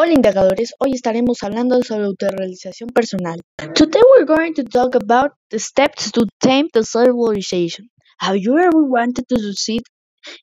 Hola 0.00 0.12
indagadores, 0.12 0.74
hoy 0.78 0.92
estaremos 0.92 1.42
hablando 1.42 1.82
sobre 1.82 2.04
autorrealización 2.04 2.88
personal. 2.90 3.40
Today 3.74 4.00
we're 4.12 4.26
going 4.26 4.54
to 4.54 4.62
talk 4.62 4.94
about 4.94 5.32
the 5.50 5.58
steps 5.58 6.12
to 6.12 6.24
tame 6.38 6.68
the 6.72 6.84
self-realization. 6.84 7.90
Have 8.20 8.36
you 8.36 8.58
ever 8.58 8.80
wanted 8.80 9.26
to 9.28 9.40
succeed 9.40 9.82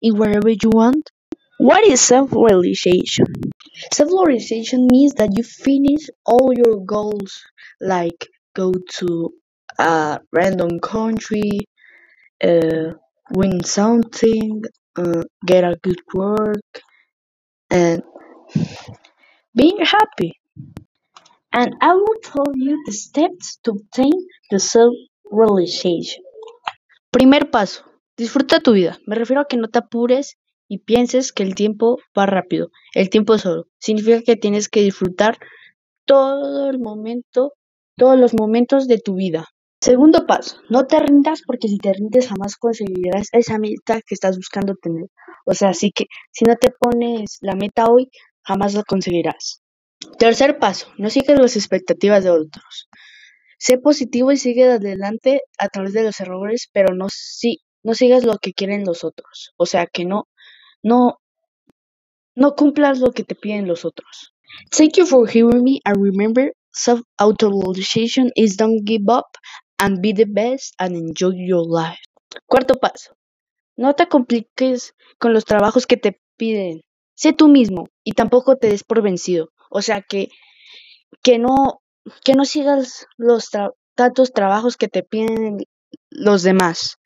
in 0.01 0.17
whatever 0.17 0.49
you 0.49 0.69
want? 0.73 1.09
What 1.57 1.85
is 1.85 2.01
self-realization? 2.01 3.27
Self-realization 3.93 4.87
means 4.91 5.13
that 5.13 5.29
you 5.37 5.43
finish 5.43 6.09
all 6.25 6.51
your 6.53 6.83
goals, 6.85 7.41
like 7.79 8.27
go 8.53 8.73
to 8.97 9.29
a 9.79 10.19
random 10.33 10.81
country, 10.81 11.61
uh, 12.43 12.91
win 13.31 13.63
something, 13.63 14.63
uh, 14.97 15.23
get 15.45 15.63
a 15.63 15.77
good 15.81 16.01
work, 16.13 16.81
and 17.69 18.03
being 19.55 19.79
happy. 19.79 20.33
And 21.51 21.75
I 21.81 21.93
will 21.93 22.19
tell 22.21 22.51
you 22.53 22.83
the 22.85 22.91
steps 22.91 23.59
to 23.63 23.71
obtain 23.71 24.11
the 24.51 24.59
self-realization. 24.59 26.23
Primer 27.11 27.49
paso, 27.49 27.85
disfruta 28.17 28.59
tu 28.59 28.73
vida. 28.73 28.99
Me 29.07 29.15
refiero 29.15 29.41
a 29.41 29.47
que 29.47 29.55
no 29.55 29.69
te 29.69 29.79
apures 29.79 30.37
y 30.67 30.79
pienses 30.79 31.31
que 31.31 31.43
el 31.43 31.55
tiempo 31.55 31.97
va 32.17 32.25
rápido. 32.25 32.71
El 32.93 33.09
tiempo 33.09 33.35
es 33.35 33.45
oro. 33.45 33.67
Significa 33.79 34.21
que 34.21 34.35
tienes 34.35 34.67
que 34.67 34.81
disfrutar 34.81 35.37
todo 36.05 36.69
el 36.69 36.79
momento, 36.79 37.53
todos 37.95 38.19
los 38.19 38.33
momentos 38.33 38.87
de 38.87 38.99
tu 38.99 39.15
vida. 39.15 39.47
Segundo 39.79 40.25
paso, 40.25 40.57
no 40.69 40.87
te 40.87 40.99
rindas 40.99 41.41
porque 41.45 41.67
si 41.67 41.77
te 41.77 41.93
rindes 41.93 42.27
jamás 42.27 42.57
conseguirás 42.57 43.29
esa 43.31 43.59
meta 43.59 44.01
que 44.01 44.15
estás 44.15 44.35
buscando 44.35 44.75
tener. 44.75 45.05
O 45.45 45.53
sea, 45.53 45.69
así 45.69 45.91
que 45.91 46.05
si 46.31 46.43
no 46.43 46.55
te 46.55 46.71
pones 46.71 47.37
la 47.41 47.55
meta 47.55 47.85
hoy, 47.85 48.09
jamás 48.45 48.73
la 48.73 48.83
conseguirás. 48.83 49.61
Tercer 50.17 50.59
paso, 50.59 50.87
no 50.97 51.09
sigas 51.09 51.39
las 51.39 51.55
expectativas 51.55 52.23
de 52.23 52.29
otros. 52.29 52.89
Sé 53.57 53.77
positivo 53.77 54.31
y 54.31 54.37
sigue 54.37 54.65
adelante 54.65 55.41
a 55.57 55.69
través 55.69 55.93
de 55.93 56.03
los 56.03 56.19
errores, 56.19 56.69
pero 56.71 56.93
no, 56.93 57.07
si, 57.09 57.61
no 57.83 57.93
sigas 57.93 58.23
lo 58.23 58.37
que 58.37 58.53
quieren 58.53 58.85
los 58.85 59.03
otros. 59.03 59.53
O 59.57 59.65
sea, 59.65 59.87
que 59.87 60.05
no, 60.05 60.27
no, 60.83 61.19
no 62.35 62.55
cumplas 62.55 62.99
lo 62.99 63.11
que 63.11 63.23
te 63.23 63.35
piden 63.35 63.67
los 63.67 63.85
otros. 63.85 64.33
Thank 64.69 64.97
you 64.97 65.05
for 65.05 65.27
hearing 65.27 65.63
me 65.63 65.79
and 65.85 65.97
remember 66.01 66.51
self-auto-realization 66.71 68.31
is 68.35 68.57
don't 68.57 68.83
give 68.85 69.09
up 69.09 69.37
and 69.79 70.01
be 70.01 70.13
the 70.13 70.25
best 70.25 70.73
and 70.79 70.95
enjoy 70.95 71.33
your 71.35 71.65
life. 71.65 71.99
Cuarto 72.45 72.75
paso, 72.75 73.15
no 73.77 73.93
te 73.93 74.07
compliques 74.07 74.93
con 75.17 75.33
los 75.33 75.45
trabajos 75.45 75.87
que 75.87 75.97
te 75.97 76.19
piden. 76.37 76.81
Sé 77.15 77.33
tú 77.33 77.47
mismo 77.47 77.89
y 78.03 78.11
tampoco 78.13 78.57
te 78.57 78.67
des 78.69 78.83
por 78.83 79.01
vencido. 79.01 79.49
O 79.69 79.81
sea 79.81 80.01
que, 80.01 80.29
que 81.23 81.39
no, 81.39 81.81
que 82.23 82.33
no 82.33 82.45
sigas 82.45 83.07
los 83.17 83.49
tantos 83.95 84.33
trabajos 84.33 84.77
que 84.77 84.87
te 84.87 85.03
piden 85.03 85.65
los 86.09 86.43
demás. 86.43 86.97